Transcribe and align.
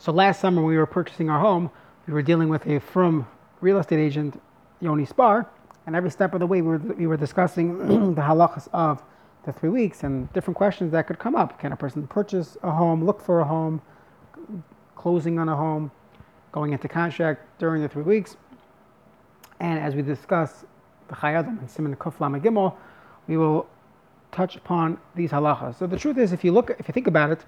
So 0.00 0.12
last 0.12 0.40
summer 0.40 0.62
when 0.62 0.70
we 0.70 0.76
were 0.76 0.86
purchasing 0.86 1.28
our 1.28 1.40
home, 1.40 1.70
we 2.06 2.14
were 2.14 2.22
dealing 2.22 2.48
with 2.48 2.64
a 2.68 2.78
firm 2.78 3.26
real 3.60 3.80
estate 3.80 3.98
agent, 3.98 4.40
Yoni 4.80 5.04
Spar, 5.04 5.50
and 5.86 5.96
every 5.96 6.10
step 6.10 6.34
of 6.34 6.40
the 6.40 6.46
way 6.46 6.62
we 6.62 6.68
were, 6.68 6.78
we 6.78 7.08
were 7.08 7.16
discussing 7.16 7.78
the 8.14 8.22
halachas 8.22 8.68
of 8.72 9.02
the 9.44 9.52
three 9.52 9.70
weeks 9.70 10.04
and 10.04 10.32
different 10.32 10.56
questions 10.56 10.92
that 10.92 11.08
could 11.08 11.18
come 11.18 11.34
up. 11.34 11.58
Can 11.58 11.72
a 11.72 11.76
person 11.76 12.06
purchase 12.06 12.56
a 12.62 12.70
home, 12.70 13.04
look 13.04 13.20
for 13.20 13.40
a 13.40 13.44
home, 13.44 13.82
closing 14.94 15.36
on 15.40 15.48
a 15.48 15.56
home, 15.56 15.90
going 16.52 16.72
into 16.72 16.86
contract 16.86 17.58
during 17.58 17.82
the 17.82 17.88
three 17.88 18.04
weeks? 18.04 18.36
And 19.58 19.80
as 19.80 19.96
we 19.96 20.02
discuss 20.02 20.64
the 21.08 21.16
Chayadim 21.16 21.58
and 21.58 21.68
Simon 21.68 21.96
Kuflam 21.96 22.40
Gimel, 22.40 22.76
we 23.26 23.36
will 23.36 23.66
touch 24.30 24.54
upon 24.54 24.98
these 25.16 25.32
halachas. 25.32 25.76
So 25.76 25.88
the 25.88 25.98
truth 25.98 26.18
is, 26.18 26.32
if 26.32 26.44
you 26.44 26.52
look, 26.52 26.70
if 26.78 26.86
you 26.86 26.92
think 26.92 27.08
about 27.08 27.32
it, 27.32 27.44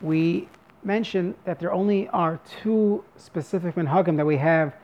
we 0.00 0.48
mentioned 0.84 1.34
that 1.44 1.58
there 1.58 1.72
only 1.72 2.08
are 2.08 2.40
two 2.62 3.04
specific 3.16 3.74
minhagim 3.74 4.16
that 4.16 4.26
we 4.26 4.36
have 4.36 4.74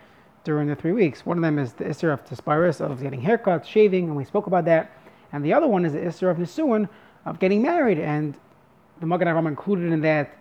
during 0.45 0.69
the 0.69 0.75
three 0.75 0.93
weeks. 0.93 1.25
One 1.25 1.39
of 1.39 1.43
them 1.43 1.59
is 1.59 1.73
the 1.73 1.85
Isser 1.85 2.13
of 2.13 2.25
Tispiris, 2.25 2.81
of 2.81 3.01
getting 3.01 3.23
haircuts, 3.23 3.65
shaving, 3.65 4.05
and 4.05 4.17
we 4.17 4.25
spoke 4.25 4.47
about 4.47 4.65
that. 4.67 4.93
And 5.33 5.45
the 5.45 5.53
other 5.53 5.67
one 5.67 5.85
is 5.85 5.93
the 5.93 6.01
Isser 6.01 6.31
of 6.31 6.37
Nisuin, 6.37 6.89
of 7.25 7.39
getting 7.39 7.63
married. 7.63 7.99
And 7.99 8.37
the 9.01 9.07
Magen 9.07 9.27
Avraham 9.27 9.49
included 9.49 9.93
in 9.93 10.01
that 10.03 10.37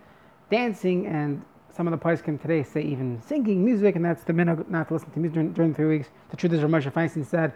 dancing, 0.50 1.06
and 1.06 1.42
some 1.74 1.88
of 1.88 1.98
the 1.98 1.98
Paiskim 1.98 2.40
today 2.40 2.62
say 2.62 2.82
even 2.82 3.20
singing 3.22 3.64
music, 3.64 3.96
and 3.96 4.04
that's 4.04 4.22
the 4.24 4.32
minhag 4.32 4.68
not 4.68 4.88
to 4.88 4.94
listen 4.94 5.10
to 5.10 5.18
music 5.18 5.34
during, 5.34 5.52
during 5.52 5.70
the 5.72 5.76
three 5.76 5.98
weeks. 5.98 6.08
The 6.30 6.36
truth 6.36 6.52
is, 6.52 6.62
Rav 6.62 6.70
Moshe 6.70 6.92
Feinstein 6.92 7.26
said 7.26 7.52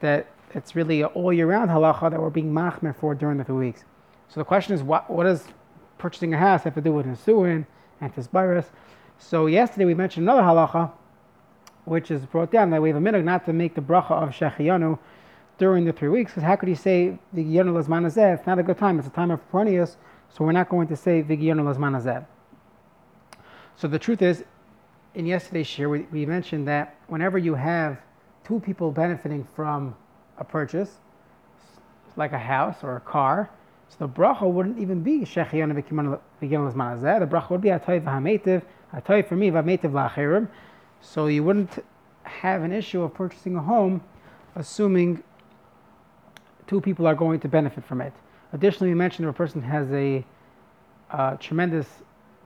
that 0.00 0.26
it's 0.54 0.74
really 0.74 1.04
all 1.04 1.32
year 1.32 1.46
round 1.46 1.70
halacha 1.70 2.10
that 2.10 2.20
we're 2.20 2.30
being 2.30 2.52
machmer 2.52 2.96
for 2.96 3.14
during 3.14 3.38
the 3.38 3.44
three 3.44 3.66
weeks. 3.66 3.84
So 4.28 4.40
the 4.40 4.44
question 4.44 4.74
is, 4.74 4.82
what, 4.82 5.08
what 5.08 5.24
does 5.24 5.44
purchasing 6.00 6.34
a 6.34 6.38
house 6.38 6.62
have 6.62 6.74
to 6.74 6.80
do 6.80 6.92
with 6.92 7.06
Nisuin 7.06 7.66
and 8.00 8.14
Tisbiris? 8.14 8.66
So 9.18 9.46
yesterday 9.46 9.84
we 9.84 9.94
mentioned 9.94 10.24
another 10.24 10.42
halacha, 10.42 10.90
which 11.84 12.10
is 12.10 12.24
brought 12.24 12.50
down 12.50 12.70
that 12.70 12.80
we 12.80 12.88
have 12.88 12.96
a 12.96 13.00
minhag 13.00 13.22
not 13.22 13.44
to 13.44 13.52
make 13.52 13.74
the 13.74 13.82
bracha 13.82 14.12
of 14.12 14.30
Shechiyanu 14.30 14.98
during 15.58 15.84
the 15.84 15.92
three 15.92 16.08
weeks, 16.08 16.32
because 16.32 16.42
how 16.42 16.56
could 16.56 16.70
you 16.70 16.74
say 16.74 17.18
Vigiyanu 17.36 17.72
Lazmanazeh? 17.78 18.34
It's 18.38 18.46
not 18.46 18.58
a 18.58 18.62
good 18.62 18.78
time, 18.78 18.98
it's 18.98 19.08
a 19.08 19.10
time 19.10 19.30
of 19.30 19.46
perennius, 19.52 19.98
so 20.30 20.42
we're 20.42 20.52
not 20.52 20.70
going 20.70 20.88
to 20.88 20.96
say 20.96 21.22
Vigiyanu 21.22 21.62
Lazmanazeh. 21.62 22.24
So 23.76 23.86
the 23.86 23.98
truth 23.98 24.22
is, 24.22 24.42
in 25.14 25.26
yesterday's 25.26 25.66
share, 25.66 25.90
we, 25.90 26.06
we 26.10 26.24
mentioned 26.24 26.66
that 26.68 26.96
whenever 27.08 27.36
you 27.36 27.54
have 27.54 27.98
two 28.44 28.58
people 28.60 28.90
benefiting 28.90 29.46
from 29.54 29.94
a 30.38 30.44
purchase, 30.44 30.96
like 32.16 32.32
a 32.32 32.38
house 32.38 32.76
or 32.82 32.96
a 32.96 33.00
car, 33.00 33.50
so 33.90 34.06
the 34.06 34.08
bracha 34.08 34.50
wouldn't 34.50 34.78
even 34.78 35.02
be 35.02 35.20
Shechion 35.20 35.72
Vigiyanu 35.74 36.72
Lazmanazeh. 36.72 37.18
The 37.18 37.26
bracha 37.26 37.50
would 37.50 37.60
be 37.60 37.70
Atoy 37.70 38.00
V'Hametiv, 38.00 38.62
Atoy 38.94 39.26
for 39.26 39.34
me, 39.34 39.50
V'Hametiv 39.50 39.90
La'achirim. 39.90 40.48
So 41.00 41.26
you 41.26 41.42
wouldn't 41.42 41.84
have 42.22 42.62
an 42.62 42.72
issue 42.72 43.02
of 43.02 43.12
purchasing 43.12 43.56
a 43.56 43.60
home, 43.60 44.02
assuming 44.54 45.22
two 46.68 46.80
people 46.80 47.06
are 47.06 47.16
going 47.16 47.40
to 47.40 47.48
benefit 47.48 47.84
from 47.84 48.00
it. 48.00 48.12
Additionally, 48.52 48.90
we 48.90 48.94
mentioned 48.94 49.28
if 49.28 49.34
a 49.34 49.36
person 49.36 49.60
has 49.60 49.90
a 49.90 50.24
uh, 51.10 51.34
tremendous 51.36 51.88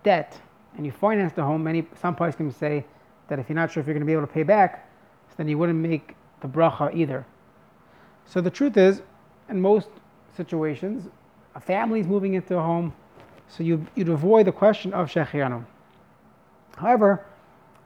debt 0.03 0.41
and 0.77 0.86
you 0.86 0.92
finance 0.92 1.34
the 1.34 1.42
home, 1.42 1.62
many 1.62 1.86
some 2.01 2.14
parties 2.14 2.36
can 2.36 2.51
say 2.51 2.86
that 3.29 3.39
if 3.39 3.51
you're 3.51 3.56
not 3.56 3.70
sure 3.70 3.83
if 3.83 3.86
you're 3.86 3.95
going 3.95 4.01
to 4.01 4.06
be 4.06 4.12
able 4.12 4.27
to 4.27 4.33
pay 4.33 4.42
back, 4.42 4.91
then 5.36 5.47
you 5.47 5.58
wouldn't 5.58 5.79
make 5.79 6.14
the 6.41 6.48
bracha 6.48 6.95
either. 6.95 7.27
So 8.25 8.41
the 8.41 8.51
truth 8.51 8.77
is, 8.79 9.03
in 9.51 9.61
most 9.61 9.89
situations, 10.36 11.08
a 11.55 11.61
family 11.61 12.01
is 12.01 12.07
moving 12.07 12.35
into 12.35 12.57
a 12.57 12.63
home, 12.63 12.93
so 13.49 13.63
you, 13.63 13.87
you'd 13.95 14.09
avoid 14.09 14.47
the 14.47 14.53
question 14.53 14.93
of 14.93 15.09
shechianu. 15.09 15.65
However, 16.77 17.25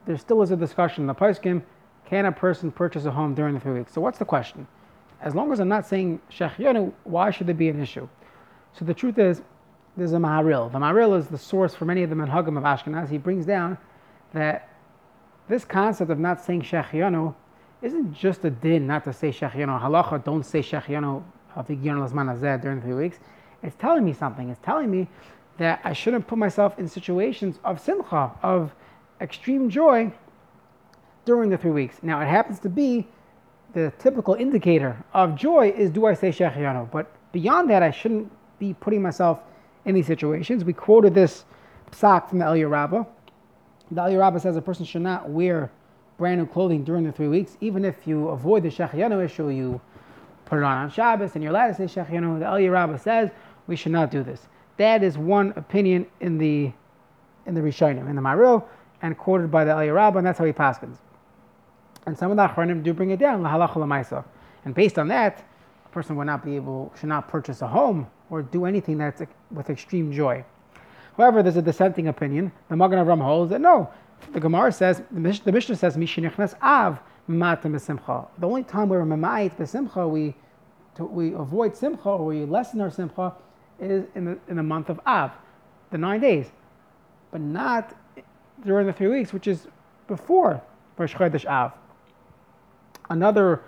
there 0.07 0.17
still 0.17 0.41
is 0.43 0.51
a 0.51 0.57
discussion 0.57 1.03
in 1.03 1.07
the 1.07 1.15
Paiskim, 1.15 1.63
can 2.07 2.25
a 2.25 2.33
person 2.33 2.73
purchase 2.73 3.05
a 3.05 3.11
home 3.11 3.35
during 3.35 3.55
the 3.55 3.61
three 3.61 3.79
weeks? 3.79 3.93
So 3.93 4.01
what's 4.01 4.19
the 4.19 4.25
question? 4.25 4.67
As 5.21 5.35
long 5.35 5.53
as 5.53 5.61
I'm 5.61 5.69
not 5.69 5.87
saying 5.87 6.21
Shechianu, 6.31 6.93
why 7.05 7.31
should 7.31 7.47
there 7.47 7.55
be 7.55 7.69
an 7.69 7.83
issue? 7.83 8.09
So 8.73 8.85
the 8.85 8.95
truth 8.95 9.19
is, 9.19 9.43
there's 9.97 10.13
a 10.13 10.17
Maharil. 10.17 10.73
The 10.73 10.79
Maharil 10.79 11.19
is 11.19 11.27
the 11.27 11.37
source 11.37 11.75
for 11.75 11.85
many 11.85 12.03
of 12.03 12.11
the 12.11 12.17
Menhagim 12.17 12.57
of 12.57 12.63
Ashkenaz. 12.63 13.11
He 13.11 13.19
brings 13.19 13.45
down 13.45 13.77
that 14.33 14.71
this 15.49 15.65
concept 15.65 16.11
of 16.11 16.19
not 16.19 16.43
saying 16.43 16.63
Shechianu 16.63 17.35
isn't 17.83 18.15
just 18.15 18.45
a 18.45 18.51
din 18.51 18.87
not 18.87 19.05
to 19.05 19.13
say 19.13 19.31
Shechianu. 19.31 19.81
Halacha, 19.81 20.25
don't 20.25 20.45
say 20.45 20.61
Shechianu 20.61 21.23
during 22.63 22.77
the 22.77 22.81
three 22.83 22.95
weeks. 22.95 23.19
It's 23.63 23.77
telling 23.77 24.05
me 24.05 24.13
something. 24.13 24.49
It's 24.49 24.61
telling 24.65 24.91
me 24.91 25.09
that 25.59 25.81
I 25.85 25.93
shouldn't 25.93 26.27
put 26.27 26.39
myself 26.39 26.79
in 26.79 26.89
situations 26.89 27.59
of 27.65 27.81
simcha, 27.81 28.31
of 28.43 28.75
extreme 29.21 29.69
joy 29.69 30.13
during 31.25 31.51
the 31.51 31.59
three 31.59 31.73
weeks. 31.73 31.97
Now, 32.03 32.21
it 32.21 32.27
happens 32.27 32.61
to 32.61 32.69
be 32.69 33.07
the 33.75 33.93
typical 33.99 34.35
indicator 34.35 34.97
of 35.13 35.35
joy 35.35 35.73
is 35.77 35.91
do 35.91 36.07
I 36.07 36.15
say 36.15 36.31
Shechianu? 36.31 36.91
But 36.91 37.13
beyond 37.33 37.69
that, 37.71 37.83
I 37.83 37.91
shouldn't 37.91 38.31
be 38.59 38.75
putting 38.75 39.03
myself 39.03 39.41
in 39.85 39.95
these 39.95 40.07
situations. 40.07 40.65
We 40.65 40.73
quoted 40.73 41.15
this 41.15 41.45
psak 41.91 42.29
from 42.29 42.39
the 42.39 42.45
Eliyah 42.45 42.71
Rabbah. 42.71 43.05
The 43.91 44.01
Eliyah 44.01 44.19
Rabbah 44.21 44.39
says 44.39 44.57
a 44.57 44.63
person 44.63 44.85
should 44.85 45.03
not 45.03 45.29
wear 45.29 45.71
brand 46.17 46.41
new 46.41 46.47
clothing 46.47 46.85
during 46.85 47.05
the 47.05 47.13
three 47.13 47.29
weeks, 47.29 47.57
even 47.61 47.85
if 47.85 48.07
you 48.07 48.29
avoid 48.29 48.65
the 48.65 48.69
Shechianu 48.69 49.25
issue, 49.25 49.49
you 49.51 49.81
put 50.45 50.59
it 50.59 50.65
on 50.65 50.79
on 50.79 50.91
Shabbos 50.91 51.35
and 51.35 51.45
you're 51.45 51.53
allowed 51.53 51.77
to 51.77 51.89
say 51.89 52.01
Shechianu. 52.01 52.39
The 52.41 52.47
Eliyah 52.47 52.73
Rabbah 52.73 52.99
says 52.99 53.31
we 53.69 53.77
should 53.77 53.93
not 53.93 54.11
do 54.11 54.25
this. 54.25 54.49
That 54.79 55.05
is 55.05 55.17
one 55.17 55.53
opinion 55.55 56.07
in 56.21 56.39
the 56.39 56.73
in 57.47 57.55
the 57.55 57.61
Rishonim, 57.61 58.11
in 58.11 58.17
the 58.17 58.23
Maril 58.23 58.65
and 59.01 59.17
quoted 59.17 59.51
by 59.51 59.65
the 59.65 59.93
Rabbah, 59.93 60.19
and 60.19 60.27
that's 60.27 60.39
how 60.39 60.45
he 60.45 60.53
paskins. 60.53 60.97
And 62.07 62.17
some 62.17 62.31
of 62.31 62.37
the 62.37 62.47
Achronim 62.47 62.83
do 62.83 62.93
bring 62.93 63.11
it 63.11 63.19
down, 63.19 63.43
lahalacha 63.43 64.25
And 64.65 64.75
based 64.75 64.99
on 64.99 65.09
that, 65.09 65.45
a 65.85 65.89
person 65.91 66.17
would 66.17 66.27
not 66.27 66.45
be 66.45 66.57
able, 66.57 66.93
should 66.99 67.09
not 67.09 67.29
purchase 67.29 67.63
a 67.63 67.67
home 67.67 68.09
or 68.31 68.43
do 68.43 68.65
anything 68.65 68.99
that's 68.99 69.23
with 69.51 69.71
extreme 69.71 70.13
joy. 70.13 70.45
However, 71.17 71.43
there's 71.43 71.57
a 71.57 71.63
dissenting 71.63 72.09
opinion. 72.09 72.53
The 72.69 72.77
Magen 72.77 72.99
Avram 72.99 73.23
holds 73.23 73.51
that 73.51 73.61
no. 73.61 73.91
The 74.33 74.41
Gemara 74.41 74.73
says, 74.73 75.03
the, 75.11 75.41
the 75.45 75.53
Mishnah 75.53 75.77
says, 75.77 75.97
Mishinichnas 75.97 76.55
av 76.63 77.01
matam 77.27 77.73
besimcha. 77.73 78.29
The 78.39 78.47
only 78.47 78.65
time 78.65 78.89
we're 78.89 79.03
mamayit 79.03 79.57
besimcha, 79.57 80.09
we, 80.09 80.35
to, 80.97 81.05
we 81.05 81.35
avoid 81.35 81.77
simcha 81.77 82.09
or 82.09 82.27
we 82.27 82.45
lessen 82.45 82.81
our 82.81 82.91
simcha 82.91 83.33
is 83.81 84.05
in 84.15 84.25
the, 84.25 84.39
in 84.49 84.57
the 84.57 84.63
month 84.63 84.89
of 84.89 85.01
Av, 85.07 85.33
the 85.91 85.99
nine 85.99 86.21
days. 86.21 86.47
But 87.31 87.41
not 87.41 87.95
during 88.65 88.87
the 88.87 88.93
three 88.93 89.09
weeks, 89.09 89.33
which 89.33 89.47
is 89.47 89.67
before 90.07 90.63
Rosh 90.97 91.15
Chodesh 91.15 91.47
Av. 91.47 91.73
Another 93.11 93.63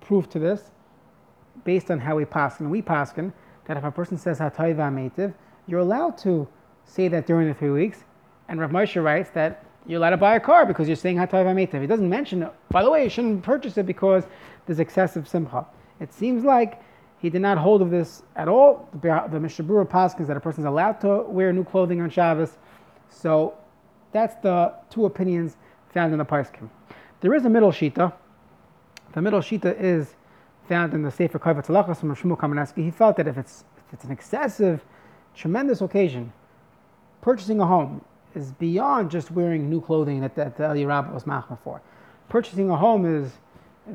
proof 0.00 0.28
to 0.30 0.38
this, 0.38 0.70
based 1.64 1.90
on 1.90 1.98
how 1.98 2.16
we 2.16 2.24
paskin, 2.24 2.70
we 2.70 2.80
paskin, 2.82 3.32
that 3.66 3.76
if 3.76 3.84
a 3.84 3.90
person 3.90 4.16
says 4.16 4.38
Hatay 4.38 4.74
V'Ametiv, 4.74 5.34
you're 5.66 5.80
allowed 5.80 6.16
to 6.18 6.48
say 6.84 7.08
that 7.08 7.26
during 7.26 7.48
the 7.48 7.54
three 7.54 7.70
weeks. 7.70 8.04
And 8.48 8.58
Rav 8.58 8.70
Moshe 8.70 9.02
writes 9.02 9.30
that 9.30 9.64
you're 9.86 9.98
allowed 9.98 10.10
to 10.10 10.16
buy 10.16 10.36
a 10.36 10.40
car 10.40 10.64
because 10.64 10.88
you're 10.88 10.96
saying 10.96 11.18
Hatay 11.18 11.44
V'Ametiv. 11.44 11.80
He 11.80 11.86
doesn't 11.86 12.08
mention, 12.08 12.44
it. 12.44 12.52
by 12.70 12.82
the 12.82 12.90
way, 12.90 13.04
you 13.04 13.10
shouldn't 13.10 13.42
purchase 13.42 13.76
it 13.76 13.86
because 13.86 14.24
there's 14.66 14.80
excessive 14.80 15.28
simcha. 15.28 15.66
It 16.00 16.12
seems 16.12 16.44
like 16.44 16.82
he 17.18 17.30
did 17.30 17.42
not 17.42 17.58
hold 17.58 17.82
of 17.82 17.90
this 17.90 18.22
at 18.36 18.48
all. 18.48 18.88
The, 19.00 19.24
the 19.30 19.40
Mishnah 19.40 19.64
Berurah 19.64 19.88
paskins 19.88 20.28
that 20.28 20.36
a 20.36 20.40
person 20.40 20.62
is 20.62 20.66
allowed 20.66 21.00
to 21.00 21.22
wear 21.22 21.52
new 21.52 21.64
clothing 21.64 22.00
on 22.00 22.10
Shabbos. 22.10 22.56
So 23.10 23.54
that's 24.12 24.36
the 24.36 24.72
two 24.90 25.04
opinions 25.06 25.56
found 25.92 26.12
in 26.12 26.18
the 26.18 26.24
Paiskim. 26.24 26.68
There 27.20 27.34
is 27.34 27.44
a 27.44 27.50
middle 27.50 27.72
shita. 27.72 28.12
The 29.12 29.22
middle 29.22 29.40
shita 29.40 29.78
is 29.80 30.14
found 30.68 30.94
in 30.94 31.02
the 31.02 31.10
Sefer 31.10 31.38
Kaivetz 31.38 31.66
Halachas 31.66 31.98
from 31.98 32.14
Shmuel 32.14 32.38
Kamenetsky. 32.38 32.84
He 32.84 32.90
felt 32.90 33.16
that 33.16 33.26
if 33.26 33.36
it's, 33.36 33.64
if 33.88 33.94
it's 33.94 34.04
an 34.04 34.12
excessive, 34.12 34.84
tremendous 35.34 35.80
occasion, 35.80 36.32
purchasing 37.20 37.60
a 37.60 37.66
home 37.66 38.04
is 38.34 38.52
beyond 38.52 39.10
just 39.10 39.30
wearing 39.32 39.68
new 39.68 39.80
clothing 39.80 40.20
that, 40.20 40.36
that 40.36 40.56
the 40.56 40.62
Eliyah 40.62 40.86
Rabbah 40.86 41.12
was 41.12 41.24
machma 41.24 41.58
for. 41.64 41.80
Purchasing 42.28 42.70
a 42.70 42.76
home 42.76 43.06
is, 43.06 43.32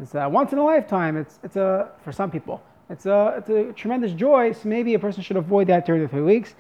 is 0.02 0.14
once 0.14 0.52
in 0.52 0.58
a 0.58 0.66
lifetime. 0.66 1.16
It's, 1.16 1.40
it's 1.44 1.56
a, 1.56 1.92
for 2.04 2.12
some 2.12 2.32
people, 2.32 2.62
it's 2.90 3.06
a, 3.06 3.36
it's 3.38 3.50
a 3.50 3.74
tremendous 3.74 4.12
joy, 4.12 4.52
so 4.52 4.68
maybe 4.68 4.94
a 4.94 5.00
person 5.00 5.24
should 5.24 5.38
avoid 5.38 5.68
that 5.68 5.86
during 5.86 6.02
the 6.02 6.08
three 6.08 6.22
weeks. 6.22 6.56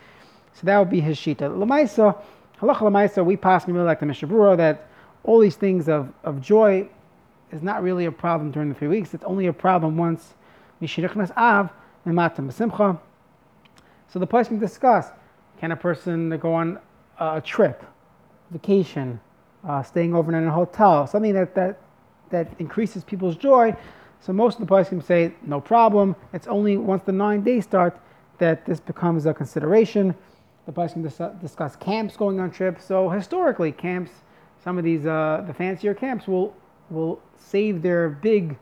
So 0.53 0.61
that 0.63 0.77
would 0.77 0.89
be 0.89 0.99
his 0.99 1.17
shita. 1.17 1.49
Lamaisa, 1.49 2.17
halacha 2.59 2.81
lamaisa, 2.81 3.25
we 3.25 3.35
pass 3.35 3.67
really 3.67 3.85
like 3.85 3.99
the 3.99 4.05
Mishnah 4.05 4.27
Berurah 4.27 4.57
that 4.57 4.87
all 5.23 5.39
these 5.39 5.55
things 5.55 5.89
of, 5.89 6.11
of 6.23 6.41
joy 6.41 6.87
is 7.51 7.61
not 7.61 7.83
really 7.83 8.05
a 8.05 8.11
problem 8.11 8.51
during 8.51 8.69
the 8.69 8.75
three 8.75 8.87
weeks. 8.87 9.13
It's 9.13 9.23
only 9.23 9.47
a 9.47 9.53
problem 9.53 9.97
once 9.97 10.33
Mishirichnas 10.81 11.35
Av 11.37 11.71
Mematim 12.05 12.51
Simcha. 12.51 12.99
So 14.07 14.19
the 14.19 14.27
can 14.27 14.59
discuss 14.59 15.09
can 15.59 15.71
a 15.71 15.75
person 15.75 16.29
go 16.37 16.53
on 16.53 16.79
a 17.19 17.41
trip, 17.41 17.83
vacation, 18.51 19.19
uh, 19.67 19.81
staying 19.81 20.13
overnight 20.13 20.43
in 20.43 20.49
a 20.49 20.51
hotel, 20.51 21.07
something 21.07 21.33
that, 21.33 21.55
that, 21.55 21.79
that 22.29 22.51
increases 22.59 23.03
people's 23.03 23.35
joy. 23.35 23.75
So 24.23 24.31
most 24.31 24.57
of 24.57 24.65
the 24.65 24.83
can 24.85 25.01
say, 25.01 25.33
no 25.45 25.59
problem. 25.59 26.15
It's 26.31 26.47
only 26.47 26.77
once 26.77 27.03
the 27.03 27.11
nine 27.11 27.43
days 27.43 27.65
start 27.65 27.99
that 28.37 28.65
this 28.65 28.79
becomes 28.79 29.25
a 29.25 29.33
consideration. 29.33 30.15
The 30.65 30.71
Pasuk 30.71 31.03
dis- 31.03 31.41
discuss 31.41 31.75
camps 31.75 32.15
going 32.15 32.39
on 32.39 32.49
trips. 32.49 32.85
So 32.85 33.09
historically, 33.09 33.73
camps, 33.73 34.11
some 34.63 34.77
of 34.77 34.85
these 34.85 35.05
uh, 35.05 35.43
the 35.45 35.53
fancier 35.53 35.93
camps 35.93 36.25
will 36.25 36.55
will 36.89 37.19
save 37.35 37.81
their 37.81 38.07
big 38.07 38.57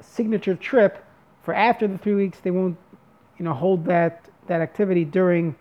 signature 0.00 0.54
trip 0.54 1.04
for 1.42 1.52
after 1.52 1.86
the 1.86 1.98
three 1.98 2.14
weeks. 2.14 2.40
They 2.40 2.50
won't, 2.50 2.78
you 3.38 3.44
know, 3.44 3.52
hold 3.52 3.84
that 3.84 4.30
that 4.46 4.62
activity 4.62 5.04
during 5.04 5.54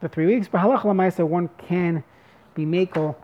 the 0.00 0.08
three 0.10 0.26
weeks. 0.26 0.48
But 0.48 0.60
halach 0.60 0.82
lamaisa, 0.82 1.26
one 1.26 1.48
can 1.56 2.04
be 2.54 2.66
makel 2.66 3.16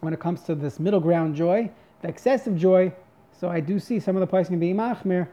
when 0.00 0.12
it 0.12 0.20
comes 0.20 0.42
to 0.42 0.54
this 0.54 0.78
middle 0.78 1.00
ground 1.00 1.36
joy, 1.36 1.70
the 2.02 2.08
excessive 2.08 2.54
joy. 2.54 2.92
So 3.38 3.48
I 3.48 3.60
do 3.60 3.78
see 3.78 4.00
some 4.00 4.16
of 4.16 4.20
the 4.20 4.26
pricing 4.26 4.58
being 4.58 4.74
machmir, 4.74 5.28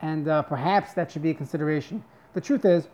and 0.00 0.28
uh, 0.28 0.42
perhaps 0.42 0.94
that 0.94 1.10
should 1.10 1.22
be 1.22 1.30
a 1.30 1.34
consideration. 1.34 2.02
The 2.32 2.40
truth 2.40 2.64
is, 2.64 2.88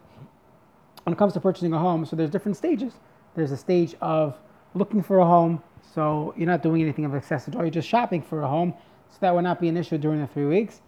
when 1.04 1.12
it 1.12 1.18
comes 1.18 1.34
to 1.34 1.40
purchasing 1.40 1.72
a 1.72 1.78
home, 1.78 2.04
so 2.04 2.16
there's 2.16 2.30
different 2.30 2.56
stages. 2.56 2.94
There's 3.36 3.52
a 3.52 3.56
stage 3.56 3.94
of 4.00 4.36
looking 4.74 5.02
for 5.02 5.20
a 5.20 5.24
home, 5.24 5.62
so 5.94 6.34
you're 6.36 6.48
not 6.48 6.62
doing 6.62 6.82
anything 6.82 7.04
of 7.04 7.14
excessive 7.14 7.54
joy, 7.54 7.62
you're 7.62 7.70
just 7.70 7.88
shopping 7.88 8.22
for 8.22 8.42
a 8.42 8.48
home, 8.48 8.74
so 9.08 9.18
that 9.20 9.32
would 9.32 9.44
not 9.44 9.60
be 9.60 9.68
an 9.68 9.76
issue 9.76 9.98
during 9.98 10.20
the 10.20 10.26
three 10.26 10.46
weeks. 10.46 10.80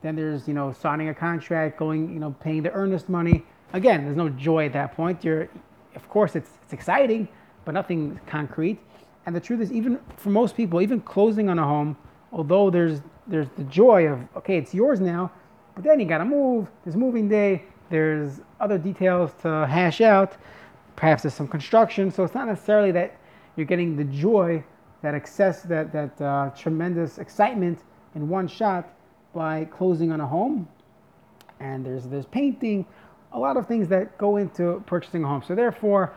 Then 0.00 0.16
there's, 0.16 0.48
you 0.48 0.54
know, 0.54 0.72
signing 0.72 1.10
a 1.10 1.14
contract, 1.14 1.78
going, 1.78 2.10
you 2.12 2.20
know, 2.20 2.34
paying 2.40 2.62
the 2.62 2.72
earnest 2.72 3.10
money. 3.10 3.44
Again, 3.74 4.04
there's 4.04 4.16
no 4.16 4.30
joy 4.30 4.64
at 4.64 4.72
that 4.72 4.94
point. 4.94 5.22
You're, 5.22 5.50
of 5.94 6.08
course, 6.08 6.34
it's, 6.36 6.50
it's 6.62 6.72
exciting, 6.72 7.28
but 7.66 7.72
nothing 7.72 8.18
concrete. 8.26 8.78
And 9.26 9.36
the 9.36 9.40
truth 9.40 9.60
is, 9.60 9.72
even 9.72 9.98
for 10.16 10.30
most 10.30 10.56
people, 10.56 10.80
even 10.80 11.02
closing 11.02 11.50
on 11.50 11.58
a 11.58 11.64
home, 11.64 11.96
although 12.32 12.70
there's 12.70 13.00
there's 13.26 13.48
the 13.56 13.64
joy 13.64 14.06
of 14.06 14.20
okay, 14.36 14.56
it's 14.56 14.74
yours 14.74 15.00
now, 15.00 15.30
but 15.74 15.84
then 15.84 16.00
you 16.00 16.06
got 16.06 16.18
to 16.18 16.24
move. 16.24 16.68
There's 16.84 16.96
moving 16.96 17.28
day. 17.28 17.64
There's 17.90 18.40
other 18.60 18.78
details 18.78 19.32
to 19.42 19.66
hash 19.66 20.00
out. 20.00 20.36
Perhaps 20.96 21.22
there's 21.22 21.34
some 21.34 21.48
construction. 21.48 22.10
So 22.10 22.24
it's 22.24 22.34
not 22.34 22.46
necessarily 22.46 22.92
that 22.92 23.16
you're 23.56 23.66
getting 23.66 23.96
the 23.96 24.04
joy, 24.04 24.62
that 25.02 25.14
excess, 25.14 25.62
that 25.62 25.92
that 25.92 26.20
uh, 26.20 26.50
tremendous 26.50 27.18
excitement 27.18 27.80
in 28.14 28.28
one 28.28 28.48
shot 28.48 28.88
by 29.34 29.64
closing 29.66 30.10
on 30.12 30.20
a 30.20 30.26
home. 30.26 30.68
And 31.60 31.84
there's 31.84 32.06
there's 32.06 32.26
painting, 32.26 32.86
a 33.32 33.38
lot 33.38 33.56
of 33.56 33.66
things 33.66 33.88
that 33.88 34.16
go 34.18 34.36
into 34.36 34.82
purchasing 34.86 35.24
a 35.24 35.28
home. 35.28 35.42
So 35.46 35.54
therefore, 35.54 36.14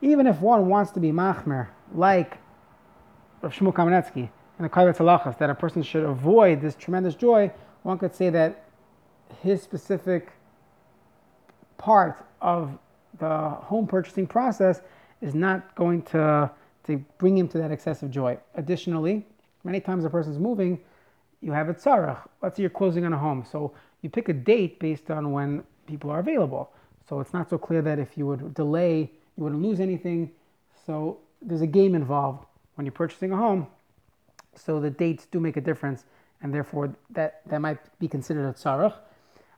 even 0.00 0.26
if 0.26 0.40
one 0.40 0.68
wants 0.68 0.92
to 0.92 1.00
be 1.00 1.10
machmer, 1.10 1.68
like 1.94 2.38
Rav 3.42 3.52
Shmuel 3.52 3.72
Kamenetsky 3.72 4.30
and 4.62 4.70
the 4.70 4.74
Kaivetz 4.74 4.98
Halachas, 4.98 5.38
that 5.38 5.50
a 5.50 5.56
person 5.56 5.82
should 5.82 6.04
avoid 6.04 6.60
this 6.60 6.76
tremendous 6.76 7.16
joy, 7.16 7.50
one 7.82 7.98
could 7.98 8.14
say 8.14 8.30
that 8.30 8.64
his 9.40 9.60
specific 9.60 10.30
part 11.78 12.24
of 12.40 12.78
the 13.18 13.28
home 13.28 13.88
purchasing 13.88 14.24
process 14.24 14.80
is 15.20 15.34
not 15.34 15.74
going 15.74 16.02
to, 16.02 16.48
to 16.84 17.04
bring 17.18 17.36
him 17.36 17.48
to 17.48 17.58
that 17.58 17.72
excessive 17.72 18.08
joy. 18.08 18.38
Additionally, 18.54 19.26
many 19.64 19.80
times 19.80 20.04
a 20.04 20.10
person's 20.10 20.38
moving, 20.38 20.78
you 21.40 21.50
have 21.50 21.68
a 21.68 21.74
tzarech. 21.74 22.20
Let's 22.40 22.56
say 22.56 22.62
you're 22.62 22.70
closing 22.70 23.04
on 23.04 23.12
a 23.12 23.18
home. 23.18 23.44
So 23.50 23.72
you 24.02 24.10
pick 24.10 24.28
a 24.28 24.32
date 24.32 24.78
based 24.78 25.10
on 25.10 25.32
when 25.32 25.64
people 25.88 26.08
are 26.08 26.20
available. 26.20 26.70
So 27.08 27.18
it's 27.18 27.32
not 27.32 27.50
so 27.50 27.58
clear 27.58 27.82
that 27.82 27.98
if 27.98 28.16
you 28.16 28.26
would 28.28 28.54
delay, 28.54 29.10
you 29.36 29.42
wouldn't 29.42 29.60
lose 29.60 29.80
anything. 29.80 30.30
So 30.86 31.18
there's 31.40 31.62
a 31.62 31.66
game 31.66 31.96
involved 31.96 32.46
when 32.76 32.86
you're 32.86 32.92
purchasing 32.92 33.32
a 33.32 33.36
home. 33.36 33.66
So 34.54 34.80
the 34.80 34.90
dates 34.90 35.26
do 35.26 35.40
make 35.40 35.56
a 35.56 35.60
difference, 35.60 36.04
and 36.42 36.52
therefore 36.52 36.94
that, 37.10 37.40
that 37.46 37.60
might 37.60 37.78
be 37.98 38.08
considered 38.08 38.48
a 38.48 38.52
tzarech. 38.52 38.94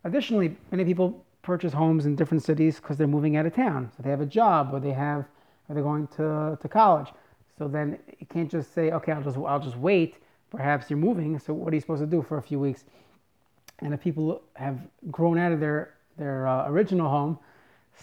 Additionally, 0.04 0.56
many 0.70 0.84
people 0.84 1.24
purchase 1.42 1.72
homes 1.72 2.06
in 2.06 2.16
different 2.16 2.42
cities 2.42 2.76
because 2.76 2.96
they're 2.96 3.06
moving 3.06 3.36
out 3.36 3.46
of 3.46 3.54
town. 3.54 3.90
So 3.96 4.02
they 4.02 4.10
have 4.10 4.20
a 4.20 4.26
job 4.26 4.70
or 4.72 4.80
they 4.80 4.92
have 4.92 5.26
or 5.68 5.74
they're 5.74 5.82
going 5.82 6.06
to, 6.08 6.58
to 6.60 6.68
college. 6.68 7.08
So 7.58 7.68
then 7.68 7.98
you 8.18 8.26
can't 8.26 8.50
just 8.50 8.74
say, 8.74 8.90
okay, 8.90 9.12
I'll 9.12 9.22
just 9.22 9.36
I'll 9.36 9.60
just 9.60 9.76
wait. 9.76 10.16
Perhaps 10.50 10.90
you're 10.90 10.98
moving. 10.98 11.38
So 11.38 11.52
what 11.52 11.72
are 11.72 11.76
you 11.76 11.80
supposed 11.80 12.02
to 12.02 12.06
do 12.06 12.22
for 12.22 12.38
a 12.38 12.42
few 12.42 12.58
weeks? 12.58 12.84
And 13.80 13.94
if 13.94 14.00
people 14.00 14.42
have 14.54 14.78
grown 15.10 15.38
out 15.38 15.52
of 15.52 15.60
their 15.60 15.94
their 16.16 16.46
uh, 16.46 16.68
original 16.68 17.08
home, 17.08 17.38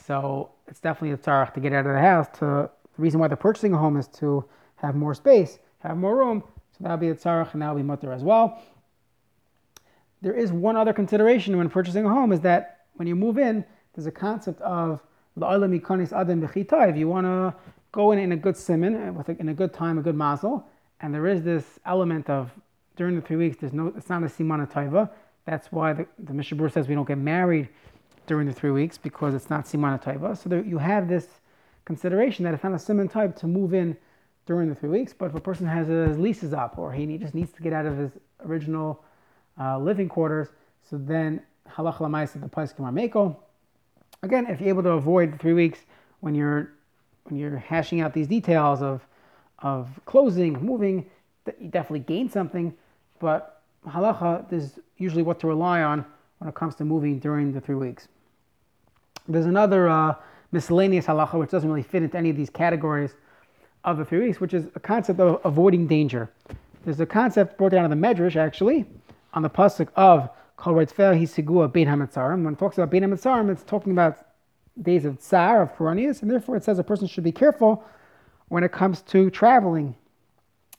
so 0.06 0.52
it's 0.68 0.80
definitely 0.80 1.12
a 1.12 1.18
tzarech 1.18 1.54
to 1.54 1.60
get 1.60 1.74
out 1.74 1.86
of 1.86 1.94
the 1.94 2.02
house. 2.02 2.28
To 2.40 2.70
the 2.96 3.02
reason 3.02 3.20
why 3.20 3.28
they're 3.28 3.38
purchasing 3.38 3.74
a 3.74 3.78
home 3.78 3.98
is 3.98 4.08
to 4.20 4.46
have 4.78 4.96
more 4.96 5.14
space, 5.14 5.60
have 5.80 5.98
more 5.98 6.16
room. 6.18 6.44
That'll 6.82 6.98
be 6.98 7.10
a 7.10 7.16
tzarech 7.16 7.54
and 7.54 7.62
that'll 7.62 7.76
be 7.76 7.84
mutter 7.84 8.12
as 8.12 8.24
well. 8.24 8.62
There 10.22 10.34
is 10.34 10.52
one 10.52 10.78
other 10.78 10.94
consideration 10.94 11.58
when 11.58 11.70
purchasing 11.70 12.06
a 12.06 12.10
home 12.10 12.32
is 12.32 12.42
that 12.42 12.86
when 12.94 13.08
you 13.08 13.16
move 13.16 13.38
in, 13.38 13.66
there's 13.94 14.06
a 14.06 14.12
concept 14.12 14.62
of 14.62 15.02
la'olam 15.38 15.80
yikonis 15.80 16.14
adam 16.14 16.44
If 16.44 16.98
you 16.98 17.08
want 17.08 17.26
to 17.26 17.56
go 17.92 18.12
in 18.12 18.20
in 18.20 18.32
a 18.32 18.38
good 18.38 18.56
simon, 18.56 18.96
uh, 18.96 19.12
with 19.12 19.30
a, 19.30 19.40
in 19.40 19.50
a 19.50 19.54
good 19.54 19.74
time, 19.74 19.98
a 19.98 20.02
good 20.02 20.16
mazel, 20.16 20.68
and 21.02 21.14
there 21.14 21.28
is 21.28 21.44
this 21.44 21.80
element 21.86 22.30
of 22.30 22.52
during 22.96 23.16
the 23.16 23.22
three 23.22 23.38
weeks, 23.38 23.58
there's 23.60 23.74
no, 23.74 23.94
it's 23.98 24.10
not 24.10 24.22
a 24.24 24.28
simana 24.28 24.72
taiva. 24.72 25.10
That's 25.46 25.72
why 25.72 25.94
the, 25.94 26.06
the 26.20 26.34
Mishabur 26.34 26.72
says 26.72 26.88
we 26.88 26.96
don't 26.96 27.08
get 27.08 27.18
married 27.18 27.70
during 28.28 28.48
the 28.48 28.54
three 28.54 28.72
weeks 28.72 28.98
because 28.98 29.34
it's 29.34 29.50
not 29.50 29.66
simana 29.66 30.02
taiva. 30.02 30.38
So 30.38 30.50
there, 30.50 30.64
you 30.64 30.78
have 30.78 31.08
this 31.10 31.28
consideration 31.86 32.46
that 32.46 32.54
it's 32.54 32.64
not 32.64 32.74
a 32.74 32.80
simon 32.80 33.08
type 33.08 33.36
to 33.38 33.48
move 33.48 33.74
in 33.74 33.98
during 34.46 34.70
the 34.70 34.76
three 34.76 34.90
weeks. 34.90 35.14
But 35.14 35.26
if 35.26 35.36
a 35.36 35.40
person 35.40 35.66
has 35.68 35.88
his 35.88 36.18
leases 36.18 36.54
up 36.54 36.78
or 36.78 36.92
he 36.92 37.18
just 37.18 37.36
needs 37.36 37.52
to 37.54 37.62
get 37.62 37.74
out 37.74 37.86
of 37.86 37.98
his 37.98 38.12
original 38.46 39.04
uh, 39.60 39.78
living 39.78 40.10
quarters, 40.10 40.50
so 40.90 40.98
then 40.98 41.42
halach 41.70 41.98
lamais 41.98 42.40
the 42.40 42.48
place 42.48 42.74
kamar 42.74 42.92
meko. 42.92 43.36
Again, 44.24 44.48
if 44.48 44.60
you're 44.60 44.70
able 44.70 44.84
to 44.84 44.92
avoid 44.92 45.34
the 45.34 45.38
three 45.38 45.54
weeks 45.54 45.80
when 46.20 46.36
you're 46.36 46.72
when 47.26 47.38
you're 47.38 47.58
hashing 47.58 48.02
out 48.02 48.14
these 48.14 48.28
details 48.28 48.82
of 48.82 49.02
of 49.60 49.88
closing, 50.06 50.54
moving, 50.54 51.06
you 51.60 51.70
definitely 51.70 52.00
gain 52.00 52.30
something. 52.30 52.74
But 53.20 53.62
halacha 53.88 54.52
is 54.52 54.80
usually 54.98 55.24
what 55.24 55.40
to 55.42 55.48
rely 55.48 55.84
on 55.84 56.06
when 56.40 56.50
it 56.50 56.56
comes 56.56 56.76
to 56.76 56.86
moving 56.86 57.20
during 57.20 57.54
the 57.54 57.62
three 57.62 57.76
weeks. 57.76 58.08
There's 59.28 59.46
another 59.46 59.88
uh, 59.88 60.16
miscellaneous 60.52 61.06
halacha 61.06 61.38
which 61.40 61.52
doesn't 61.52 61.70
really 61.70 61.84
fit 61.84 62.04
into 62.04 62.18
any 62.18 62.32
of 62.32 62.36
these 62.36 62.50
categories 62.50 63.14
of 63.84 63.98
the 63.98 64.18
weeks, 64.18 64.40
which 64.40 64.54
is 64.54 64.68
a 64.76 64.80
concept 64.80 65.20
of 65.20 65.42
avoiding 65.44 65.88
danger. 65.88 66.30
There's 66.84 67.00
a 67.00 67.06
concept 67.06 67.58
brought 67.58 67.72
down 67.72 67.92
in 67.92 68.02
the 68.02 68.08
Medrash 68.08 68.36
actually 68.36 68.86
on 69.34 69.42
the 69.42 69.50
pasuk 69.50 69.90
of 69.96 70.30
Kol 70.58 70.74
Hisigua 70.76 71.72
Bein 71.72 71.88
Hametzarim. 71.88 72.44
When 72.44 72.54
it 72.54 72.60
talks 72.60 72.78
about 72.78 72.92
Bein 72.92 73.04
Hametzarim, 73.04 73.52
it's 73.52 73.64
talking 73.64 73.92
about 73.92 74.26
days 74.82 75.06
of 75.06 75.20
tsar, 75.20 75.64
of 75.64 75.76
perennius, 75.76 76.22
and 76.22 76.30
therefore 76.30 76.56
it 76.56 76.64
says 76.64 76.80
a 76.80 76.84
person 76.84 77.08
should 77.08 77.24
be 77.24 77.32
careful 77.32 77.84
when 78.50 78.64
it 78.64 78.72
comes 78.72 79.02
to 79.04 79.30
traveling. 79.30 79.96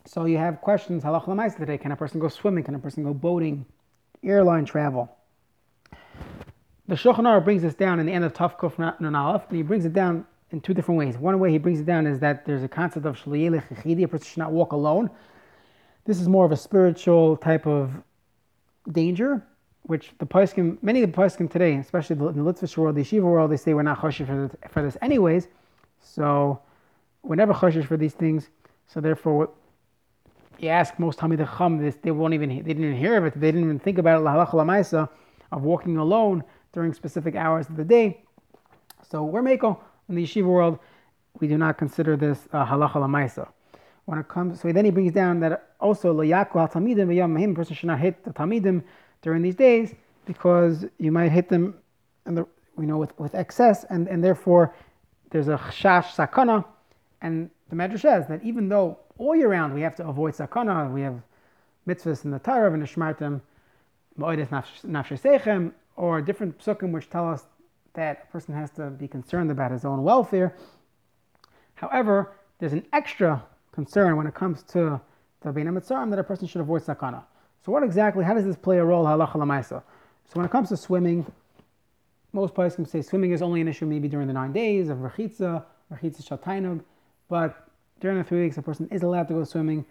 So 0.05 0.25
you 0.25 0.39
have 0.39 0.61
questions, 0.61 1.05
halach 1.05 1.25
lamais 1.25 1.57
today. 1.57 1.79
Can 1.79 1.93
a 1.93 1.97
person 1.97 2.21
go 2.21 2.29
swimming? 2.29 2.65
Can 2.65 2.75
a 2.75 2.79
person 2.79 3.05
go 3.05 3.15
boating? 3.15 3.65
Airline 4.23 4.65
travel. 4.65 5.17
The 6.89 6.95
Shulchan 6.97 7.45
brings 7.45 7.63
this 7.63 7.75
down 7.75 8.01
in 8.01 8.07
the 8.07 8.13
end 8.13 8.25
of 8.25 8.35
Taf 8.35 8.59
Kuf 8.59 8.79
and 8.79 9.57
he 9.57 9.63
brings 9.63 9.85
it 9.85 9.93
down 9.93 10.27
in 10.53 10.61
two 10.61 10.75
different 10.75 10.99
ways. 10.99 11.17
One 11.17 11.39
way 11.39 11.51
he 11.51 11.59
brings 11.59 11.81
it 11.81 11.87
down 11.87 12.07
is 12.07 12.21
that 12.21 12.45
there's 12.45 12.63
a 12.63 12.69
concept 12.69 13.07
of 13.07 13.19
shliyelech 13.19 14.05
a 14.05 14.09
person 14.09 14.27
should 14.27 14.39
not 14.39 14.53
walk 14.53 14.73
alone. 14.73 15.11
This 16.05 16.21
is 16.21 16.29
more 16.29 16.45
of 16.45 16.53
a 16.53 16.57
spiritual 16.57 17.37
type 17.37 17.67
of 17.67 17.91
danger, 18.91 19.43
which 19.85 20.13
the 20.19 20.27
Paiskim, 20.27 20.79
many 20.83 21.03
of 21.03 21.11
the 21.11 21.17
Paiskim 21.17 21.51
today, 21.51 21.77
especially 21.77 22.17
in 22.17 22.45
the 22.45 22.53
Litvish 22.53 22.77
world, 22.77 22.97
the 22.97 23.03
Yeshiva 23.03 23.23
world, 23.23 23.51
they 23.51 23.57
say 23.57 23.75
we're 23.75 23.83
not 23.83 23.99
choshesh 23.99 24.27
for 24.27 24.49
this, 24.49 24.57
for 24.71 24.83
this 24.83 24.97
anyways. 25.01 25.49
So 26.01 26.61
we're 27.23 27.37
never 27.37 27.55
choshesh 27.55 27.87
for 27.87 27.97
these 27.97 28.15
things. 28.15 28.51
So 28.87 29.01
therefore, 29.01 29.51
you 30.59 30.69
ask 30.69 30.99
most 30.99 31.19
Talmidei 31.19 31.47
Chacham 31.47 31.79
this, 31.79 31.97
they 32.03 32.11
won't 32.11 32.35
even, 32.35 32.51
they 32.51 32.57
didn't 32.57 32.85
even 32.85 32.97
hear 32.97 33.17
of 33.17 33.25
it. 33.25 33.41
They 33.41 33.49
didn't 33.49 33.65
even 33.65 33.79
think 33.79 33.99
about 33.99 34.23
it, 34.23 35.09
of 35.53 35.63
walking 35.63 35.97
alone 35.99 36.43
during 36.73 36.93
specific 36.93 37.37
hours 37.37 37.69
of 37.69 37.77
the 37.77 37.85
day. 37.85 38.23
So 39.09 39.25
we're 39.25 39.43
Mako 39.43 39.81
in 40.09 40.15
the 40.15 40.25
yeshiva 40.25 40.47
world, 40.47 40.79
we 41.41 41.49
do 41.49 41.57
not 41.57 41.79
consider 41.79 42.17
this 42.17 42.49
uh, 42.53 42.65
halacha 42.67 42.95
lamaisa. 42.95 43.49
When 44.05 44.19
it 44.19 44.29
comes, 44.29 44.61
so 44.61 44.73
then 44.73 44.85
he 44.85 44.91
brings 44.91 45.13
down 45.13 45.41
that 45.41 45.71
also 45.81 46.13
layaku 46.13 46.57
al 46.57 46.69
tamidim 46.69 47.07
v'yam 47.07 47.55
person 47.55 47.77
should 47.77 47.87
not 47.87 48.01
hit 48.01 48.25
the 48.25 48.33
tamidim 48.33 48.83
during 49.23 49.43
these 49.43 49.55
days 49.55 49.95
because 50.27 50.85
you 50.99 51.13
might 51.13 51.31
hit 51.31 51.49
them, 51.49 51.75
and 52.27 52.37
the 52.37 52.47
you 52.79 52.87
know 52.87 52.99
with, 52.99 53.17
with 53.19 53.35
excess, 53.35 53.85
and 53.91 54.09
and 54.09 54.23
therefore 54.23 54.75
there's 55.31 55.49
a 55.49 55.57
chash 55.57 56.15
sakana, 56.17 56.65
and 57.21 57.49
the 57.71 57.77
Medrash 57.77 58.01
says 58.01 58.27
that 58.27 58.43
even 58.43 58.69
though 58.69 58.99
all 59.19 59.37
year 59.37 59.49
round 59.49 59.73
we 59.73 59.83
have 59.83 59.97
to 59.97 60.07
avoid 60.07 60.35
sakana, 60.35 60.93
we 60.93 61.01
have 61.01 61.23
mitzvahs 61.87 62.25
in 62.25 62.31
the 62.33 62.39
Torah 62.41 62.73
and 62.73 62.83
the 62.83 62.87
Shmartim, 62.87 63.41
or 65.97 66.21
different 66.21 66.59
psukim 66.59 66.91
which 66.93 67.09
tell 67.09 67.29
us 67.29 67.47
that 67.95 68.27
a 68.29 68.33
person 68.33 68.55
has 68.55 68.71
to 68.73 68.91
be 68.91 69.07
concerned 69.07 69.51
about 69.51 69.71
his 69.71 69.85
own 69.85 70.03
welfare. 70.03 70.57
However, 71.75 72.33
there's 72.59 72.73
an 72.73 72.87
extra 72.93 73.43
concern 73.73 74.17
when 74.17 74.27
it 74.27 74.35
comes 74.35 74.63
to 74.65 75.01
the 75.41 75.53
Bein 75.53 75.67
Mitzarim 75.67 76.11
that 76.11 76.19
a 76.19 76.25
person 76.25 76.47
should 76.47 76.61
avoid 76.61 76.83
sakana. 76.83 77.23
So 77.65 77.73
what 77.73 77.83
exactly, 77.83 78.25
how 78.25 78.35
does 78.35 78.45
this 78.45 78.57
play 78.57 78.79
a 78.79 78.85
role, 78.85 79.05
halacha? 79.05 79.69
So 79.69 79.83
when 80.35 80.47
it 80.47 80.51
comes 80.51 80.69
to 80.71 80.77
swimming, 80.77 81.27
most 82.33 82.55
places 82.55 82.91
say 82.91 83.03
swimming 83.03 83.33
is 83.33 83.43
only 83.43 83.61
an 83.61 83.69
issue 83.69 83.87
maybe 83.87 84.09
during 84.09 84.27
the 84.27 84.33
nine 84.33 84.53
days 84.53 84.89
of 84.89 84.99
rechitza, 84.99 85.65
rechitza 85.93 86.27
shaltainug, 86.27 86.81
but 87.29 87.69
during 88.01 88.19
the 88.19 88.25
three 88.25 88.43
weeks 88.43 88.57
a 88.57 88.63
person 88.63 88.89
is 88.91 89.03
allowed 89.03 89.29
to 89.29 89.35
go 89.35 89.45
swimming. 89.45 89.85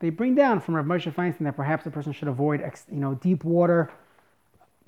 They 0.00 0.10
bring 0.10 0.34
down 0.34 0.60
from 0.60 0.76
Rav 0.76 0.86
Moshe 0.86 1.12
Feinstein 1.12 1.44
that 1.44 1.56
perhaps 1.56 1.86
a 1.86 1.90
person 1.90 2.12
should 2.12 2.28
avoid 2.28 2.60
you 2.90 3.00
know 3.00 3.14
deep 3.14 3.44
water 3.44 3.90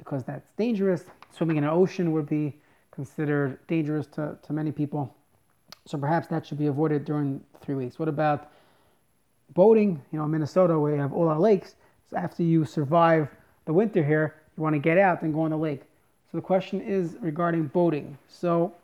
because 0.00 0.25
that's 0.25 0.50
dangerous. 0.57 1.04
Swimming 1.30 1.59
in 1.59 1.64
an 1.64 1.71
ocean 1.71 2.11
would 2.12 2.28
be 2.28 2.57
considered 2.90 3.59
dangerous 3.69 4.07
to, 4.09 4.37
to 4.42 4.52
many 4.52 4.73
people. 4.73 5.14
So 5.87 5.97
perhaps 5.97 6.26
that 6.28 6.45
should 6.45 6.59
be 6.59 6.66
avoided 6.66 7.04
during 7.04 7.40
three 7.61 7.76
weeks. 7.76 7.99
What 7.99 8.09
about 8.09 8.50
boating? 9.54 10.02
You 10.12 10.19
know, 10.19 10.25
in 10.25 10.30
Minnesota, 10.30 10.78
where 10.78 10.95
you 10.95 11.00
have 11.00 11.12
all 11.12 11.28
our 11.28 11.38
lakes. 11.38 11.76
So 12.11 12.16
after 12.16 12.42
you 12.42 12.64
survive 12.64 13.28
the 13.66 13.73
winter 13.73 14.04
here, 14.04 14.35
you 14.57 14.62
want 14.62 14.75
to 14.75 14.80
get 14.80 14.99
out 14.99 15.23
and 15.23 15.33
go 15.33 15.42
on 15.42 15.50
the 15.50 15.57
lake. 15.57 15.83
So 16.30 16.38
the 16.38 16.42
question 16.42 16.80
is 16.80 17.16
regarding 17.21 17.69
boating. 17.69 18.19
So 18.28 18.75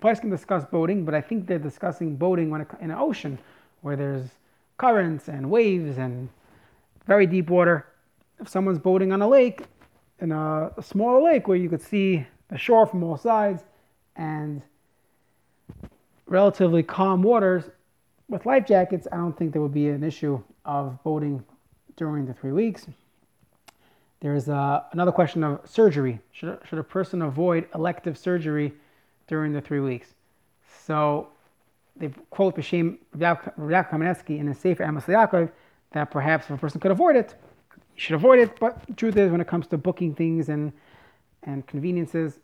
place 0.00 0.20
can 0.20 0.30
discuss 0.30 0.64
boating, 0.64 1.04
but 1.04 1.14
I 1.14 1.20
think 1.20 1.46
they're 1.46 1.58
discussing 1.58 2.16
boating 2.16 2.50
when 2.50 2.60
it, 2.60 2.68
in 2.80 2.90
an 2.90 2.98
ocean 2.98 3.38
where 3.82 3.96
there's 3.96 4.28
currents 4.78 5.28
and 5.28 5.50
waves 5.50 5.98
and 5.98 6.28
very 7.06 7.26
deep 7.26 7.50
water. 7.50 7.86
If 8.40 8.48
someone's 8.48 8.78
boating 8.78 9.12
on 9.12 9.22
a 9.22 9.28
lake, 9.28 9.64
in 10.20 10.32
a, 10.32 10.72
a 10.76 10.82
smaller 10.82 11.22
lake 11.22 11.48
where 11.48 11.56
you 11.56 11.68
could 11.68 11.82
see 11.82 12.26
the 12.48 12.58
shore 12.58 12.86
from 12.86 13.02
all 13.02 13.16
sides 13.16 13.64
and 14.16 14.62
relatively 16.26 16.82
calm 16.82 17.22
waters, 17.22 17.64
with 18.28 18.44
life 18.46 18.66
jackets, 18.66 19.06
I 19.12 19.16
don't 19.16 19.36
think 19.36 19.52
there 19.52 19.62
would 19.62 19.74
be 19.74 19.88
an 19.88 20.02
issue 20.02 20.42
of 20.64 21.02
boating 21.04 21.44
during 21.96 22.26
the 22.26 22.34
three 22.34 22.52
weeks. 22.52 22.86
There's 24.20 24.48
uh, 24.48 24.82
another 24.92 25.12
question 25.12 25.44
of 25.44 25.60
surgery. 25.68 26.18
Should, 26.32 26.58
should 26.68 26.78
a 26.78 26.84
person 26.84 27.22
avoid 27.22 27.68
elective 27.74 28.18
surgery 28.18 28.72
during 29.28 29.52
the 29.52 29.60
three 29.60 29.80
weeks? 29.80 30.14
So 30.84 31.28
they 31.94 32.08
quote 32.30 32.56
B'Shem 32.56 32.98
Rav 33.14 33.88
Kamenetsky 33.88 34.38
in 34.38 34.48
a 34.48 34.54
Sefer 34.54 34.84
Emes 34.84 35.04
Yaakov 35.04 35.50
that 35.92 36.10
perhaps 36.10 36.46
if 36.46 36.50
a 36.50 36.58
person 36.58 36.80
could 36.80 36.90
avoid 36.90 37.16
it, 37.16 37.34
you 37.96 38.00
should 38.00 38.14
avoid 38.14 38.38
it. 38.38 38.60
But 38.60 38.86
the 38.86 38.92
truth 38.92 39.16
is, 39.16 39.32
when 39.32 39.40
it 39.40 39.46
comes 39.46 39.66
to 39.68 39.78
booking 39.78 40.14
things 40.14 40.48
and 40.48 40.72
and 41.42 41.66
conveniences, 41.66 42.40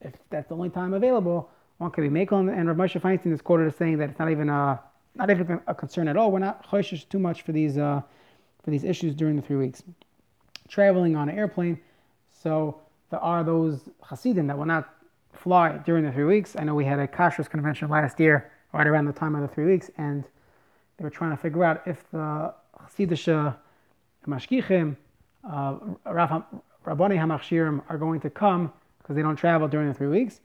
if 0.00 0.14
that's 0.30 0.48
the 0.48 0.54
only 0.54 0.70
time 0.70 0.94
available, 0.94 1.50
one 1.78 1.90
could 1.90 2.02
be 2.02 2.08
making. 2.08 2.48
And 2.48 2.68
Rav 2.68 2.76
Moshe 2.76 3.00
Feinstein 3.00 3.32
is 3.32 3.42
quoted 3.42 3.66
as 3.66 3.76
saying 3.76 3.98
that 3.98 4.10
it's 4.10 4.18
not 4.18 4.30
even 4.30 4.48
a 4.48 4.80
not 5.14 5.30
even 5.30 5.60
a 5.66 5.74
concern 5.74 6.08
at 6.08 6.16
all. 6.16 6.32
We're 6.32 6.38
not 6.38 6.66
choishish 6.68 7.08
too 7.08 7.18
much 7.18 7.42
for 7.42 7.52
these 7.52 7.76
uh, 7.76 8.00
for 8.62 8.70
these 8.70 8.84
issues 8.84 9.14
during 9.14 9.36
the 9.36 9.42
three 9.42 9.56
weeks. 9.56 9.82
Traveling 10.68 11.14
on 11.14 11.28
an 11.28 11.36
airplane, 11.36 11.78
so 12.30 12.80
there 13.10 13.20
are 13.20 13.44
those 13.44 13.80
Hasidim 14.02 14.46
that 14.46 14.56
will 14.56 14.64
not 14.64 14.88
fly 15.32 15.76
during 15.84 16.04
the 16.04 16.12
three 16.12 16.24
weeks. 16.24 16.56
I 16.56 16.64
know 16.64 16.74
we 16.74 16.86
had 16.86 16.98
a 16.98 17.06
kashrus 17.06 17.50
convention 17.50 17.90
last 17.90 18.18
year, 18.18 18.50
right 18.72 18.86
around 18.86 19.04
the 19.04 19.12
time 19.12 19.34
of 19.34 19.42
the 19.42 19.48
three 19.48 19.66
weeks, 19.66 19.90
and 19.98 20.24
they 20.96 21.04
were 21.04 21.10
trying 21.10 21.32
to 21.32 21.36
figure 21.36 21.62
out 21.64 21.82
if 21.86 22.08
the 22.10 22.54
Hasidisha 22.80 23.56
Mashgichim, 24.26 24.96
uh, 25.48 25.76
Rabbani 26.06 27.16
Hamachshirim 27.16 27.82
are 27.88 27.98
going 27.98 28.20
to 28.20 28.30
come 28.30 28.72
because 28.98 29.16
they 29.16 29.22
don't 29.22 29.36
travel 29.36 29.68
during 29.68 29.88
the 29.88 29.94
three 29.94 30.08
weeks. 30.08 30.40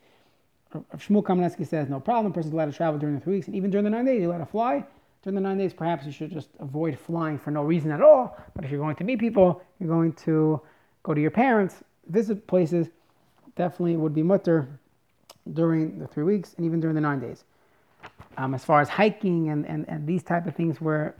Shmuel 0.73 1.23
Kamenetsky 1.23 1.65
says 1.67 1.89
no 1.89 1.99
problem. 1.99 2.31
Person's 2.31 2.53
allowed 2.53 2.71
to 2.71 2.77
travel 2.77 2.99
during 2.99 3.15
the 3.15 3.21
three 3.21 3.35
weeks, 3.35 3.47
and 3.47 3.55
even 3.55 3.71
during 3.71 3.83
the 3.83 3.89
nine 3.89 4.05
days, 4.05 4.21
you're 4.21 4.29
allowed 4.29 4.39
to 4.39 4.45
fly. 4.45 4.83
During 5.23 5.35
the 5.35 5.41
nine 5.41 5.57
days, 5.57 5.73
perhaps 5.73 6.05
you 6.05 6.11
should 6.11 6.31
just 6.31 6.49
avoid 6.59 6.97
flying 6.97 7.37
for 7.37 7.51
no 7.51 7.63
reason 7.63 7.91
at 7.91 8.01
all. 8.01 8.37
But 8.55 8.65
if 8.65 8.71
you're 8.71 8.79
going 8.79 8.95
to 8.97 9.03
meet 9.03 9.19
people, 9.19 9.61
you're 9.79 9.89
going 9.89 10.13
to 10.13 10.61
go 11.03 11.13
to 11.13 11.19
your 11.19 11.31
parents, 11.31 11.75
visit 12.07 12.45
places, 12.47 12.87
definitely 13.55 13.97
would 13.97 14.13
be 14.13 14.23
mutter 14.23 14.69
during 15.53 15.99
the 15.99 16.07
three 16.07 16.23
weeks 16.23 16.53
and 16.55 16.65
even 16.65 16.79
during 16.79 16.95
the 16.95 17.01
nine 17.01 17.19
days. 17.19 17.43
Um, 18.37 18.53
as 18.53 18.63
far 18.63 18.79
as 18.79 18.87
hiking 18.87 19.49
and, 19.49 19.65
and, 19.65 19.87
and 19.89 20.07
these 20.07 20.23
type 20.23 20.45
of 20.45 20.55
things 20.55 20.79
where 20.79 21.15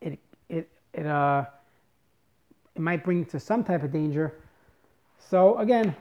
it 0.00 0.18
it 0.48 0.68
it 0.98 1.06
uh 1.06 1.44
it 2.74 2.82
might 2.82 3.02
bring 3.04 3.24
to 3.26 3.40
some 3.40 3.62
type 3.64 3.82
of 3.82 3.92
danger. 3.92 4.26
So 5.18 5.58
again, 5.58 5.94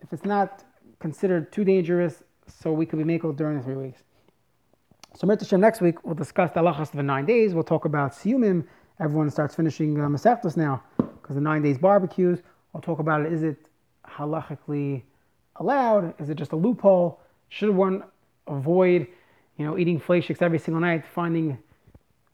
if 0.00 0.12
it's 0.12 0.24
not 0.24 0.64
considered 0.98 1.52
too 1.52 1.64
dangerous, 1.64 2.22
so 2.46 2.72
we 2.72 2.86
could 2.86 2.98
be 2.98 3.04
makel 3.04 3.36
during 3.36 3.56
the 3.58 3.62
three 3.62 3.76
weeks. 3.86 4.02
So 5.16 5.26
Mirta 5.26 5.58
next 5.58 5.80
week 5.80 6.04
we'll 6.04 6.14
discuss 6.14 6.50
the 6.52 6.60
halachas 6.60 6.90
of 6.92 6.98
the 7.02 7.02
nine 7.02 7.26
days. 7.26 7.54
We'll 7.54 7.70
talk 7.74 7.84
about 7.84 8.12
siyumim. 8.12 8.64
Everyone 9.00 9.30
starts 9.30 9.54
finishing 9.54 10.00
uh, 10.00 10.08
now 10.08 10.82
because 10.98 11.34
the 11.34 11.40
nine 11.40 11.62
days 11.62 11.78
barbecues. 11.78 12.40
We'll 12.72 12.82
talk 12.82 12.98
about 12.98 13.20
it. 13.24 13.32
Is 13.32 13.42
it 13.42 13.68
halachically 14.06 15.02
allowed? 15.56 16.14
Is 16.20 16.28
it 16.30 16.36
just 16.36 16.52
a 16.52 16.56
loophole? 16.56 17.20
Should 17.48 17.70
one 17.70 18.04
avoid, 18.46 19.06
you 19.56 19.64
know, 19.64 19.78
eating 19.78 20.00
fleishiks 20.00 20.42
every 20.42 20.58
single 20.58 20.80
night, 20.80 21.04
finding 21.06 21.58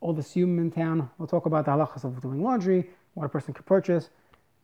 all 0.01 0.13
the 0.13 0.23
siyumim 0.23 0.59
in 0.59 0.71
town? 0.71 1.11
We'll 1.19 1.29
talk 1.29 1.47
about 1.47 1.65
the 1.65 1.73
halachas 1.73 2.05
of 2.05 2.21
doing 2.21 2.43
laundry, 2.43 2.91
what 3.15 3.27
a 3.27 3.29
person 3.29 3.55
could 3.55 3.67
purchase. 3.67 4.11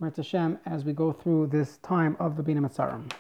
Mirta 0.01 0.25
Shem 0.25 0.59
as 0.67 0.85
we 0.85 0.93
go 0.93 1.13
through 1.13 1.47
this 1.47 1.79
time 1.79 2.17
of 2.21 2.37
the 2.37 2.43
Bein 2.43 2.59
Hametzarim. 2.59 3.11